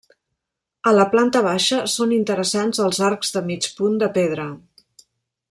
A 0.91 0.93
la 0.99 1.03
planta 1.11 1.41
baixa 1.47 1.81
són 1.97 2.15
interessants 2.17 2.81
els 2.87 3.03
arcs 3.11 3.37
de 3.37 3.45
mig 3.51 3.69
punt 3.81 4.01
de 4.05 4.11
pedra. 4.19 4.49